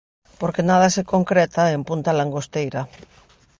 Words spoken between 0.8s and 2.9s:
se concreta en Punta Langosteira.